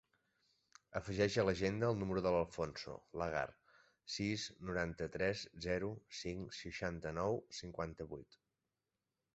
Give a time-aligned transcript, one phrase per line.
[0.99, 3.45] Afegeix a l'agenda el número de l'Alfonso Lagar:
[4.15, 5.93] sis, noranta-tres, zero,
[6.23, 8.43] cinc, seixanta-nou, cinquanta-vuit.